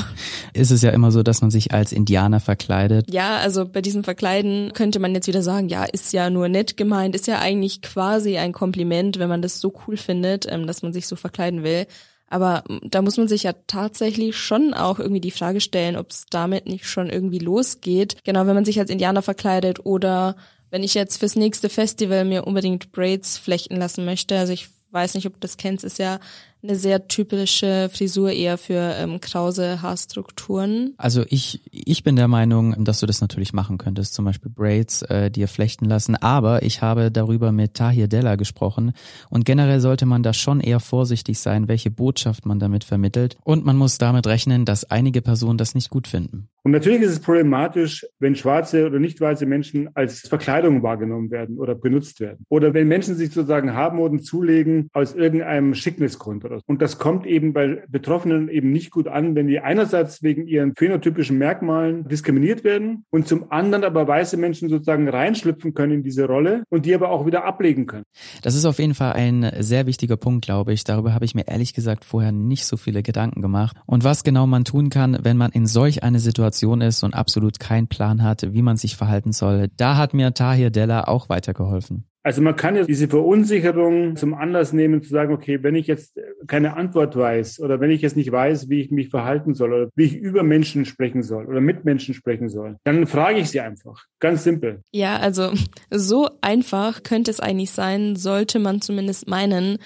Ist 0.51 0.71
es 0.71 0.81
ja 0.81 0.89
immer 0.89 1.12
so, 1.12 1.21
dass 1.21 1.41
man 1.41 1.51
sich 1.51 1.75
als 1.75 1.91
Indianer 1.91 2.39
verkleidet? 2.39 3.13
Ja, 3.13 3.38
also 3.38 3.67
bei 3.67 3.83
diesem 3.83 4.03
Verkleiden 4.03 4.74
könnte 4.74 4.97
man 4.97 5.13
jetzt 5.13 5.27
wieder 5.27 5.43
sagen, 5.43 5.69
ja, 5.69 5.83
ist 5.83 6.12
ja 6.12 6.31
nur 6.31 6.50
nett 6.50 6.75
gemeint, 6.75 7.13
ist 7.13 7.27
ja 7.27 7.38
eigentlich 7.38 7.83
quasi 7.83 8.38
ein 8.38 8.51
Kompliment, 8.51 9.06
wenn 9.15 9.29
man 9.29 9.41
das 9.41 9.59
so 9.61 9.73
cool 9.87 9.95
findet, 9.95 10.45
ähm, 10.51 10.67
dass 10.67 10.81
man 10.81 10.93
sich 10.93 11.07
so 11.07 11.15
verkleiden 11.15 11.63
will. 11.63 11.87
Aber 12.29 12.63
da 12.83 13.01
muss 13.01 13.17
man 13.17 13.29
sich 13.29 13.43
ja 13.43 13.53
tatsächlich 13.67 14.35
schon 14.35 14.73
auch 14.73 14.99
irgendwie 14.99 15.21
die 15.21 15.31
Frage 15.31 15.61
stellen, 15.61 15.95
ob 15.95 16.11
es 16.11 16.25
damit 16.29 16.65
nicht 16.67 16.85
schon 16.85 17.09
irgendwie 17.09 17.39
losgeht. 17.39 18.17
Genau, 18.25 18.45
wenn 18.45 18.55
man 18.55 18.65
sich 18.65 18.79
als 18.79 18.89
Indianer 18.89 19.21
verkleidet 19.21 19.85
oder 19.85 20.35
wenn 20.69 20.83
ich 20.83 20.93
jetzt 20.93 21.17
fürs 21.17 21.37
nächste 21.37 21.69
Festival 21.69 22.25
mir 22.25 22.45
unbedingt 22.45 22.91
Braids 22.91 23.37
flechten 23.37 23.77
lassen 23.77 24.03
möchte, 24.03 24.37
also 24.37 24.51
ich 24.51 24.67
weiß 24.91 25.13
nicht, 25.13 25.25
ob 25.25 25.33
du 25.33 25.39
das 25.39 25.57
kennst, 25.57 25.85
ist 25.85 25.99
ja 25.99 26.19
eine 26.63 26.75
sehr 26.75 27.07
typische 27.07 27.89
Frisur 27.93 28.31
eher 28.31 28.57
für 28.57 28.95
ähm, 28.97 29.19
krause 29.21 29.81
Haarstrukturen. 29.81 30.93
Also 30.97 31.23
ich, 31.29 31.61
ich 31.71 32.03
bin 32.03 32.15
der 32.15 32.27
Meinung, 32.27 32.83
dass 32.83 32.99
du 32.99 33.05
das 33.05 33.21
natürlich 33.21 33.53
machen 33.53 33.77
könntest, 33.77 34.13
zum 34.13 34.25
Beispiel 34.25 34.51
Braids 34.51 35.01
äh, 35.03 35.29
dir 35.29 35.47
flechten 35.47 35.85
lassen. 35.85 36.15
Aber 36.15 36.63
ich 36.63 36.81
habe 36.81 37.11
darüber 37.11 37.51
mit 37.51 37.75
Tahir 37.75 38.07
Della 38.07 38.35
gesprochen 38.35 38.93
und 39.29 39.45
generell 39.45 39.79
sollte 39.79 40.05
man 40.05 40.23
da 40.23 40.33
schon 40.33 40.59
eher 40.59 40.79
vorsichtig 40.79 41.39
sein, 41.39 41.67
welche 41.67 41.91
Botschaft 41.91 42.45
man 42.45 42.59
damit 42.59 42.83
vermittelt. 42.83 43.37
Und 43.43 43.65
man 43.65 43.77
muss 43.77 43.97
damit 43.97 44.27
rechnen, 44.27 44.65
dass 44.65 44.89
einige 44.89 45.21
Personen 45.21 45.57
das 45.57 45.75
nicht 45.75 45.89
gut 45.89 46.07
finden. 46.07 46.49
Und 46.67 46.73
natürlich 46.73 47.01
ist 47.01 47.11
es 47.11 47.19
problematisch, 47.21 48.05
wenn 48.19 48.35
schwarze 48.35 48.85
oder 48.85 48.99
nicht 48.99 49.21
weiße 49.21 49.45
Menschen 49.45 49.87
als 49.93 50.27
Verkleidung 50.27 50.83
wahrgenommen 50.83 51.31
werden 51.31 51.59
oder 51.59 51.75
benutzt 51.75 52.19
werden. 52.19 52.45
Oder 52.49 52.73
wenn 52.73 52.89
Menschen 52.89 53.15
sich 53.15 53.31
sozusagen 53.31 53.73
Haarmoden 53.73 54.19
zulegen 54.19 54.89
aus 54.91 55.15
irgendeinem 55.15 55.75
Schicknisgrund 55.75 56.43
so. 56.50 56.60
Und 56.66 56.82
das 56.82 56.98
kommt 56.98 57.25
eben 57.25 57.54
bei 57.54 57.84
Betroffenen 57.88 58.50
eben 58.50 58.72
nicht 58.72 58.92
gut 58.92 59.08
an, 59.08 59.36
wenn 59.36 59.48
die 59.48 59.60
einerseits 59.60 60.24
wegen 60.24 60.48
ihren 60.48 60.75
phänotypischen 60.75 61.38
Merkmalen 61.38 62.08
diskriminiert 62.08 62.63
werden 62.63 63.06
und 63.10 63.27
zum 63.27 63.51
anderen 63.51 63.84
aber 63.84 64.08
weiße 64.08 64.38
Menschen 64.38 64.70
sozusagen 64.70 65.08
reinschlüpfen 65.10 65.74
können 65.74 65.94
in 65.94 66.04
diese 66.04 66.25
Rolle 66.25 66.63
und 66.70 66.86
die 66.86 66.94
aber 66.94 67.10
auch 67.10 67.25
wieder 67.25 67.46
ablegen 67.46 67.86
können. 67.86 68.06
Das 68.42 68.56
ist 68.56 68.66
auf 68.66 68.80
jeden 68.80 68.94
Fall 68.94 69.13
ein 69.13 69.51
sehr 69.60 69.88
wichtiger 69.88 70.18
Punkt, 70.18 70.46
glaube 70.46 70.74
ich. 70.74 70.84
Darüber 70.84 71.13
habe 71.13 71.25
ich 71.25 71.36
mir 71.36 71.48
ehrlich 71.48 71.74
gesagt 71.74 72.06
vorher 72.06 72.32
nicht 72.32 72.66
so 72.66 72.77
viele 72.77 73.04
Gedanken 73.04 73.42
gemacht. 73.42 73.77
Und 73.86 74.04
was 74.04 74.24
genau 74.24 74.48
man 74.48 74.66
tun 74.66 74.89
kann, 74.89 75.18
wenn 75.22 75.38
man 75.38 75.51
in 75.51 75.66
solch 75.68 76.04
eine 76.04 76.20
Situation 76.20 76.82
ist 76.82 77.04
und 77.04 77.13
absolut 77.13 77.60
keinen 77.60 77.88
Plan 77.88 78.24
hat, 78.24 78.54
wie 78.54 78.62
man 78.62 78.77
sich 78.77 78.96
verhalten 78.96 79.32
soll. 79.32 79.68
Da 79.77 79.98
hat 79.98 80.13
mir 80.13 80.34
Tahir 80.34 80.70
Della 80.70 81.08
auch 81.08 81.30
weitergeholfen. 81.30 82.06
Also 82.27 82.41
man 82.41 82.57
kann 82.57 82.75
ja 82.75 82.84
diese 82.84 83.07
Verunsicherung 83.07 84.17
zum 84.17 84.34
Anlass 84.34 84.74
nehmen, 84.74 85.01
zu 85.01 85.07
sagen, 85.07 85.34
okay, 85.34 85.63
wenn 85.63 85.75
ich 85.75 85.88
jetzt 85.88 86.19
keine 86.46 86.75
Antwort 86.75 87.15
weiß 87.15 87.62
oder 87.62 87.79
wenn 87.79 87.89
ich 87.89 88.01
jetzt 88.01 88.17
nicht 88.17 88.29
weiß, 88.29 88.67
wie 88.67 88.81
ich 88.81 88.91
mich 88.91 89.07
verhalten 89.07 89.53
soll 89.53 89.72
oder 89.72 89.89
wie 89.96 90.03
ich 90.03 90.17
über 90.17 90.43
Menschen 90.43 90.84
sprechen 90.84 91.24
soll 91.24 91.46
oder 91.46 91.62
mit 91.62 91.86
Menschen 91.86 92.13
sprechen 92.13 92.50
soll, 92.50 92.75
dann 92.84 93.07
frage 93.07 93.39
ich 93.39 93.50
sie 93.50 93.62
einfach. 93.62 94.03
Ganz 94.19 94.43
simpel. 94.43 94.81
Ja, 94.91 95.15
also 95.15 95.53
so 95.89 96.29
einfach 96.41 97.01
könnte 97.03 97.31
es 97.31 97.39
eigentlich 97.39 97.72
sein, 97.72 98.17
sollte 98.17 98.60
man 98.60 98.81
zumindest 98.81 99.29
meinen. 99.29 99.77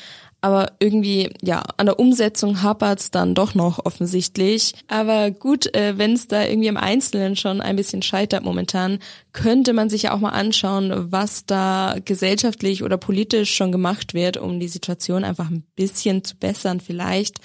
Aber 0.43 0.71
irgendwie, 0.79 1.29
ja, 1.41 1.63
an 1.77 1.86
der 1.86 2.00
Umsetzung 2.00 2.63
hapert's 2.63 3.12
dann 3.12 3.36
doch 3.36 3.53
noch 3.53 3.86
offensichtlich. 3.86 4.74
Aber 4.88 5.29
gut, 5.29 5.74
äh, 5.75 6.00
wenn 6.00 6.13
es 6.13 6.27
da 6.27 6.43
irgendwie 6.43 6.67
im 6.67 6.77
Einzelnen 6.77 7.36
schon 7.36 7.62
ein 7.62 7.75
bisschen 7.75 8.01
scheitert 8.01 8.43
momentan, 8.43 8.98
könnte 9.33 9.74
man 9.74 9.91
sich 9.91 10.03
ja 10.03 10.13
auch 10.13 10.19
mal 10.19 10.29
anschauen, 10.29 11.12
was 11.12 11.45
da 11.45 11.95
gesellschaftlich 12.03 12.81
oder 12.83 12.98
politisch 12.98 13.53
schon 13.53 13.71
gemacht 13.71 14.15
wird, 14.15 14.38
um 14.38 14.60
die 14.60 14.67
Situation 14.67 15.24
einfach 15.24 15.50
ein 15.50 15.63
bisschen 15.75 16.24
zu 16.24 16.36
bessern 16.36 16.79
vielleicht. 16.79 17.38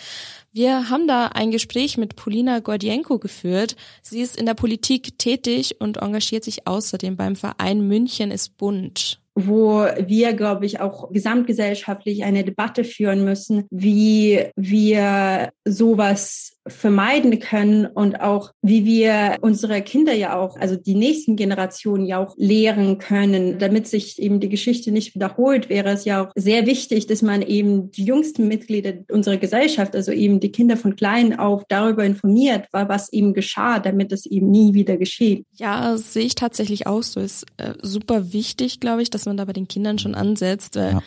Wir 0.53 0.89
haben 0.89 1.07
da 1.07 1.27
ein 1.27 1.51
Gespräch 1.51 1.99
mit 1.99 2.17
Polina 2.17 2.61
Gordienko 2.61 3.19
geführt. 3.19 3.77
Sie 4.01 4.23
ist 4.23 4.39
in 4.39 4.47
der 4.47 4.55
Politik 4.55 5.19
tätig 5.19 5.77
und 5.81 5.99
engagiert 5.99 6.45
sich 6.45 6.67
außerdem 6.67 7.17
beim 7.17 7.37
Verein 7.37 7.87
München 7.87 8.31
ist 8.31 8.57
bunt 8.57 9.21
wo 9.37 9.87
wir, 9.99 10.33
glaube 10.33 10.65
ich, 10.65 10.81
auch 10.81 11.13
gesamtgesellschaftlich 11.13 12.25
eine 12.25 12.43
Debatte 12.43 12.85
führen 12.85 13.23
müssen, 13.23 13.65
wie 13.71 14.47
wir 14.57 15.51
sowas 15.67 16.56
vermeiden 16.69 17.39
können 17.39 17.87
und 17.87 18.21
auch 18.21 18.53
wie 18.63 18.85
wir 18.85 19.37
unsere 19.41 19.83
Kinder 19.83 20.13
ja 20.13 20.39
auch, 20.39 20.57
also 20.59 20.77
die 20.77 20.95
nächsten 20.95 21.37
Generationen 21.37 22.07
ja 22.07 22.19
auch 22.19 22.35
lehren 22.37 22.99
können, 22.99 23.59
damit 23.59 23.87
sich 23.87 24.21
eben 24.21 24.41
die 24.41 24.49
Geschichte 24.49 24.91
nicht 24.91 25.15
wiederholt, 25.15 25.69
wäre 25.69 25.91
es 25.91 26.05
ja 26.05 26.25
auch 26.25 26.33
sehr 26.35 26.67
wichtig, 26.67 27.07
dass 27.07 27.23
man 27.23 27.43
eben 27.43 27.91
die 27.91 28.05
jüngsten 28.05 28.49
Mitglieder 28.49 28.95
unserer 29.11 29.37
Gesellschaft, 29.37 29.95
also 29.95 30.13
eben 30.13 30.41
die 30.41 30.53
Kinder 30.53 30.77
von 30.77 30.97
klein 30.97 31.39
auf 31.39 31.65
darüber 31.69 32.05
informiert, 32.05 32.67
was 32.73 33.13
eben 33.13 33.35
geschah, 33.35 33.79
damit 33.79 34.13
es 34.13 34.27
eben 34.27 34.51
nie 34.51 34.75
wieder 34.75 34.97
geschieht. 34.97 35.47
Ja, 35.57 35.97
sehe 35.97 36.25
ich 36.25 36.35
tatsächlich 36.35 36.87
auch 36.87 37.03
so. 37.03 37.21
Ist 37.21 37.47
äh, 37.57 37.75
super 37.83 38.33
wichtig, 38.33 38.81
glaube 38.81 39.03
ich, 39.03 39.11
dass 39.11 39.27
man 39.27 39.37
da 39.37 39.45
bei 39.45 39.53
den 39.53 39.69
Kindern 39.69 39.99
schon 39.99 40.15
ansetzt. 40.15 40.77
Äh, 40.77 40.93
ja. 40.93 41.03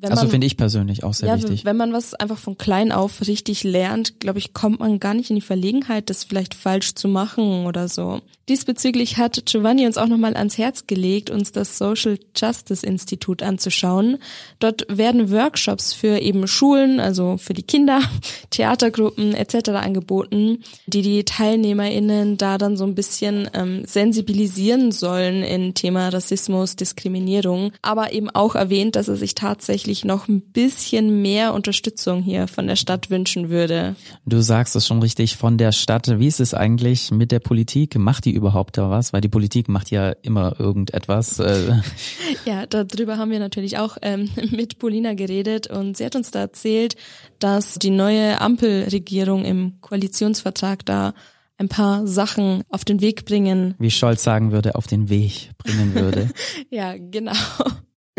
Wenn 0.00 0.12
also 0.12 0.28
finde 0.28 0.46
ich 0.46 0.56
persönlich 0.56 1.04
auch 1.04 1.12
sehr 1.12 1.28
ja, 1.28 1.36
wichtig. 1.36 1.66
Wenn 1.66 1.76
man 1.76 1.92
was 1.92 2.14
einfach 2.14 2.38
von 2.38 2.56
klein 2.56 2.90
auf 2.90 3.26
richtig 3.26 3.64
lernt, 3.64 4.18
glaube 4.18 4.38
ich, 4.38 4.54
kommt 4.54 4.80
man 4.80 4.98
gar 4.98 5.12
nicht 5.12 5.28
in 5.28 5.36
die 5.36 5.42
Verlegenheit, 5.42 6.08
das 6.08 6.24
vielleicht 6.24 6.54
falsch 6.54 6.94
zu 6.94 7.06
machen 7.06 7.66
oder 7.66 7.86
so. 7.86 8.22
Diesbezüglich 8.48 9.16
hat 9.16 9.44
Giovanni 9.46 9.86
uns 9.86 9.96
auch 9.96 10.08
nochmal 10.08 10.36
ans 10.36 10.58
Herz 10.58 10.86
gelegt, 10.88 11.30
uns 11.30 11.52
das 11.52 11.78
Social 11.78 12.18
Justice 12.34 12.84
Institut 12.84 13.42
anzuschauen. 13.42 14.18
Dort 14.58 14.86
werden 14.88 15.30
Workshops 15.30 15.92
für 15.92 16.18
eben 16.18 16.48
Schulen, 16.48 16.98
also 16.98 17.36
für 17.36 17.52
die 17.52 17.62
Kinder, 17.62 18.00
Theatergruppen 18.50 19.34
etc. 19.34 19.68
angeboten, 19.70 20.64
die 20.86 21.02
die 21.02 21.24
TeilnehmerInnen 21.24 22.38
da 22.38 22.58
dann 22.58 22.76
so 22.76 22.84
ein 22.84 22.96
bisschen 22.96 23.48
ähm, 23.54 23.84
sensibilisieren 23.84 24.90
sollen 24.90 25.44
in 25.44 25.74
Thema 25.74 26.08
Rassismus, 26.08 26.74
Diskriminierung, 26.74 27.70
aber 27.82 28.12
eben 28.12 28.30
auch 28.30 28.56
erwähnt, 28.56 28.96
dass 28.96 29.06
er 29.06 29.16
sich 29.16 29.36
tatsächlich 29.36 29.89
tatsächlich 29.90 30.04
noch 30.04 30.28
ein 30.28 30.40
bisschen 30.40 31.20
mehr 31.20 31.52
Unterstützung 31.52 32.22
hier 32.22 32.46
von 32.46 32.66
der 32.68 32.76
Stadt 32.76 33.10
wünschen 33.10 33.50
würde. 33.50 33.96
Du 34.24 34.40
sagst 34.40 34.76
es 34.76 34.86
schon 34.86 35.02
richtig, 35.02 35.36
von 35.36 35.58
der 35.58 35.72
Stadt. 35.72 36.06
Wie 36.20 36.28
ist 36.28 36.38
es 36.38 36.54
eigentlich 36.54 37.10
mit 37.10 37.32
der 37.32 37.40
Politik? 37.40 37.98
Macht 37.98 38.24
die 38.24 38.32
überhaupt 38.32 38.78
da 38.78 38.88
was? 38.88 39.12
Weil 39.12 39.20
die 39.20 39.28
Politik 39.28 39.68
macht 39.68 39.90
ja 39.90 40.10
immer 40.22 40.58
irgendetwas. 40.60 41.40
Äh. 41.40 41.80
ja, 42.44 42.66
darüber 42.66 43.18
haben 43.18 43.32
wir 43.32 43.40
natürlich 43.40 43.78
auch 43.78 43.96
ähm, 44.02 44.30
mit 44.50 44.78
Polina 44.78 45.14
geredet 45.14 45.66
und 45.66 45.96
sie 45.96 46.04
hat 46.04 46.14
uns 46.14 46.30
da 46.30 46.40
erzählt, 46.40 46.94
dass 47.40 47.74
die 47.74 47.90
neue 47.90 48.40
Ampelregierung 48.40 49.44
im 49.44 49.80
Koalitionsvertrag 49.80 50.86
da 50.86 51.14
ein 51.58 51.68
paar 51.68 52.06
Sachen 52.06 52.62
auf 52.68 52.84
den 52.84 53.00
Weg 53.00 53.24
bringen. 53.24 53.74
Wie 53.78 53.90
Scholz 53.90 54.22
sagen 54.22 54.52
würde, 54.52 54.76
auf 54.76 54.86
den 54.86 55.08
Weg 55.08 55.50
bringen 55.58 55.94
würde. 55.94 56.30
ja, 56.70 56.94
genau 56.96 57.32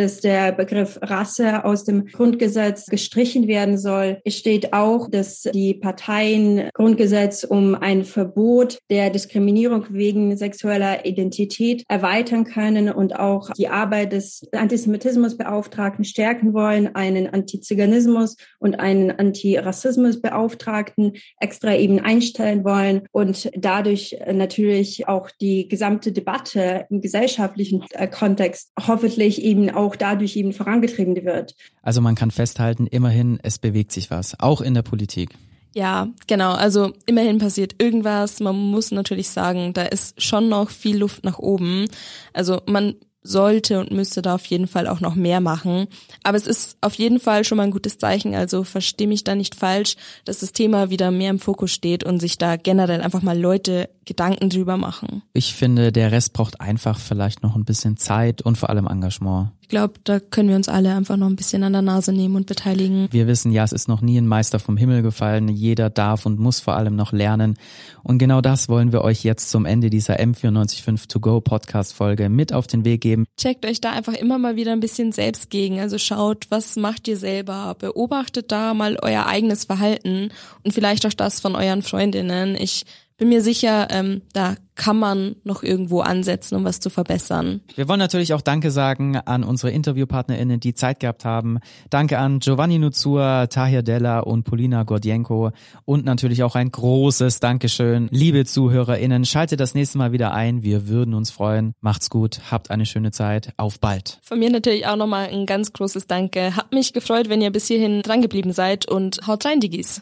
dass 0.01 0.20
der 0.20 0.51
Begriff 0.51 0.98
Rasse 1.01 1.63
aus 1.63 1.84
dem 1.84 2.08
Grundgesetz 2.08 2.88
gestrichen 2.88 3.48
werden 3.48 3.77
soll. 3.77 4.20
Es 4.25 4.36
steht 4.36 4.74
auch, 4.74 5.08
dass 5.10 5.43
die 5.53 5.75
Parteien 5.75 6.70
Grundgesetz 6.74 7.43
um 7.43 7.75
ein 7.75 8.03
Verbot 8.03 8.79
der 8.89 9.12
Diskriminierung 9.12 9.86
wegen 9.91 10.36
sexueller 10.36 11.05
Identität 11.05 11.84
erweitern 11.88 12.46
können 12.46 12.89
und 12.89 13.20
auch 13.20 13.51
die 13.51 13.67
Arbeit 13.67 14.13
des 14.13 14.48
Antisemitismusbeauftragten 14.51 16.03
stärken 16.03 16.53
wollen, 16.53 16.96
einen 16.96 17.27
Antiziganismus 17.27 18.38
und 18.60 18.79
einen 18.79 19.12
Antirassismusbeauftragten 19.12 21.13
extra 21.39 21.75
eben 21.75 22.00
einstellen 22.00 22.63
wollen 22.63 23.03
und 23.12 23.51
dadurch 23.55 24.17
natürlich 24.31 25.08
auch 25.08 25.29
die 25.39 25.67
gesamte 25.67 26.12
Debatte 26.12 26.86
im 26.89 27.01
gesellschaftlichen 27.01 27.84
Kontext 28.12 28.72
hoffentlich 28.88 29.43
eben 29.43 29.70
auch 29.70 29.90
auch 29.91 29.95
dadurch 29.98 30.36
eben 30.38 30.53
vorangetrieben 30.53 31.15
wird. 31.24 31.55
Also 31.81 32.01
man 32.01 32.15
kann 32.15 32.31
festhalten, 32.31 32.88
immerhin, 32.88 33.39
es 33.43 33.60
bewegt 33.60 33.91
sich 33.91 34.10
was, 34.10 34.39
auch 34.39 34.62
in 34.62 34.74
der 34.74 34.83
Politik. 34.83 35.31
Ja, 35.74 36.10
genau. 36.27 36.51
Also 36.51 36.93
immerhin 37.05 37.38
passiert 37.38 37.75
irgendwas. 37.81 38.39
Man 38.39 38.55
muss 38.55 38.91
natürlich 38.91 39.29
sagen, 39.29 39.74
da 39.74 39.83
ist 39.83 40.21
schon 40.21 40.50
noch 40.50 40.69
viel 40.69 40.98
Luft 40.98 41.24
nach 41.24 41.39
oben. 41.39 41.88
Also 42.33 42.62
man 42.65 42.95
sollte 43.24 43.79
und 43.79 43.91
müsste 43.91 44.21
da 44.21 44.36
auf 44.36 44.45
jeden 44.45 44.67
Fall 44.67 44.88
auch 44.88 45.00
noch 45.00 45.15
mehr 45.15 45.41
machen. 45.41 45.88
Aber 46.24 46.38
es 46.38 46.48
ist 46.48 46.77
auf 46.81 46.95
jeden 46.95 47.19
Fall 47.19 47.43
schon 47.43 47.57
mal 47.57 47.65
ein 47.65 47.71
gutes 47.71 47.98
Zeichen. 47.98 48.33
Also 48.36 48.63
verstehe 48.63 49.07
mich 49.07 49.24
da 49.24 49.36
nicht 49.36 49.55
falsch, 49.55 49.95
dass 50.25 50.39
das 50.39 50.53
Thema 50.53 50.89
wieder 50.89 51.12
mehr 51.12 51.29
im 51.29 51.39
Fokus 51.39 51.71
steht 51.71 52.03
und 52.03 52.19
sich 52.19 52.38
da 52.38 52.55
generell 52.55 53.01
einfach 53.01 53.21
mal 53.21 53.39
Leute 53.39 53.89
Gedanken 54.05 54.50
drüber 54.50 54.77
machen. 54.77 55.21
Ich 55.33 55.53
finde, 55.53 55.91
der 55.91 56.12
Rest 56.12 56.33
braucht 56.33 56.60
einfach 56.60 57.00
vielleicht 57.00 57.43
noch 57.43 57.55
ein 57.55 57.65
bisschen 57.65 57.98
Zeit 57.98 58.41
und 58.41 58.57
vor 58.57 58.69
allem 58.69 58.88
Engagement. 58.88 59.51
Glaube, 59.72 59.96
da 60.04 60.20
können 60.20 60.50
wir 60.50 60.56
uns 60.56 60.70
alle 60.70 60.94
einfach 60.94 61.18
noch 61.18 61.28
ein 61.28 61.36
bisschen 61.36 61.63
an 61.63 61.74
der 61.74 61.82
Nase 61.82 62.13
nehmen 62.13 62.36
und 62.36 62.46
beteiligen. 62.46 63.08
Wir 63.10 63.25
wissen 63.25 63.51
ja, 63.51 63.63
es 63.63 63.72
ist 63.72 63.88
noch 63.88 64.01
nie 64.01 64.18
ein 64.20 64.28
Meister 64.28 64.60
vom 64.60 64.78
Himmel 64.78 65.01
gefallen. 65.01 65.48
Jeder 65.48 65.90
darf 65.90 66.28
und 66.28 66.40
muss 66.40 66.60
vor 66.60 66.75
allem 66.75 66.96
noch 66.96 67.12
lernen. 67.12 67.58
Und 68.04 68.20
genau 68.20 68.42
das 68.42 68.70
wollen 68.70 68.92
wir 68.92 69.01
euch 69.01 69.24
jetzt 69.24 69.50
zum 69.50 69.66
Ende 69.66 69.90
dieser 69.90 70.20
M945 70.20 71.08
To 71.08 71.20
Go 71.20 71.42
Podcast 71.42 71.94
Folge 71.94 72.30
mit 72.30 72.54
auf 72.54 72.68
den 72.68 72.86
Weg 72.86 73.01
geben. 73.01 73.25
Checkt 73.38 73.66
euch 73.66 73.82
da 73.82 73.92
einfach 73.92 74.13
immer 74.13 74.38
mal 74.38 74.56
wieder 74.56 74.74
ein 74.74 74.82
bisschen 74.82 75.12
selbst 75.12 75.50
gegen. 75.50 75.80
Also 75.80 75.98
schaut, 75.98 76.46
was 76.50 76.75
macht 76.75 77.08
ihr 77.08 77.18
selber? 77.18 77.75
Beobachtet 77.80 78.51
da 78.51 78.75
mal 78.75 79.00
euer 79.01 79.25
eigenes 79.25 79.66
Verhalten 79.66 80.30
und 80.63 80.74
vielleicht 80.74 81.06
auch 81.08 81.13
das 81.13 81.40
von 81.40 81.56
euren 81.56 81.82
Freundinnen. 81.82 82.56
Ich 82.56 82.84
bin 83.22 83.30
mir 83.30 83.44
sicher, 83.44 83.88
ähm, 83.92 84.24
da 84.34 84.56
kann 84.74 84.98
man 84.98 85.36
noch 85.44 85.62
irgendwo 85.62 86.01
ansetzen, 86.01 86.56
um 86.56 86.63
was 86.63 86.80
zu 86.80 86.90
verbessern. 86.90 87.62
Wir 87.75 87.88
wollen 87.88 88.00
natürlich 88.00 88.34
auch 88.34 88.42
Danke 88.42 88.72
sagen 88.72 89.16
an 89.16 89.44
unsere 89.44 89.72
InterviewpartnerInnen, 89.72 90.60
die 90.60 90.74
Zeit 90.74 91.00
gehabt 91.00 91.24
haben. 91.24 91.60
Danke 91.92 92.18
an 92.18 92.40
Giovanni 92.40 92.80
Nuzur, 92.80 93.46
Tahir 93.48 93.84
Della 93.84 94.22
und 94.22 94.42
Polina 94.42 94.82
Gordienko 94.82 95.51
und 95.86 96.04
natürlich 96.04 96.42
auch 96.42 96.56
ein 96.56 96.72
großes 96.72 97.40
Dankeschön. 97.40 98.08
Liebe 98.10 98.44
ZuhörerInnen, 98.44 99.24
schaltet 99.25 99.60
das 99.60 99.75
nächste 99.75 100.00
Mal 100.00 100.13
wieder 100.13 100.34
ein. 100.34 100.63
Wir 100.63 100.88
würden 100.88 101.13
uns 101.13 101.30
freuen. 101.30 101.74
Macht's 101.80 102.10
gut, 102.10 102.42
habt 102.50 102.72
eine 102.72 102.88
schöne 102.88 103.12
Zeit. 103.12 103.54
Auf 103.58 103.80
bald. 103.80 104.18
Von 104.24 104.40
mir 104.40 104.50
natürlich 104.50 104.88
auch 104.88 104.96
nochmal 104.96 105.28
ein 105.28 105.46
ganz 105.46 105.74
großes 105.74 106.08
Danke. 106.08 106.56
Hab 106.56 106.74
mich 106.74 106.92
gefreut, 106.92 107.30
wenn 107.30 107.44
ihr 107.44 107.51
bis 107.51 107.68
hierhin 107.68 108.01
drangeblieben 108.01 108.51
seid 108.51 108.90
und 108.90 109.28
haut 109.28 109.46
rein, 109.46 109.60
Digis. 109.60 110.01